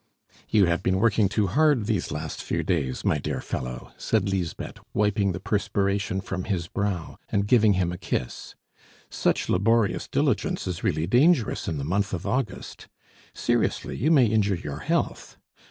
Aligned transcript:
"You 0.49 0.65
have 0.65 0.81
been 0.81 0.97
working 0.97 1.29
too 1.29 1.45
hard 1.45 1.85
these 1.85 2.11
last 2.11 2.41
few 2.41 2.63
days, 2.63 3.05
my 3.05 3.19
dear 3.19 3.39
fellow," 3.39 3.93
said 3.97 4.27
Lisbeth, 4.29 4.79
wiping 4.95 5.31
the 5.31 5.39
perspiration 5.39 6.21
from 6.21 6.45
his 6.45 6.67
brow, 6.67 7.19
and 7.29 7.45
giving 7.45 7.73
him 7.73 7.91
a 7.91 7.99
kiss. 7.99 8.55
"Such 9.11 9.47
laborious 9.47 10.07
diligence 10.07 10.65
is 10.65 10.83
really 10.83 11.05
dangerous 11.05 11.67
in 11.67 11.77
the 11.77 11.83
month 11.83 12.13
of 12.13 12.25
August. 12.25 12.87
Seriously, 13.35 13.95
you 13.95 14.09
may 14.09 14.25
injure 14.25 14.55
your 14.55 14.79
health. 14.79 15.37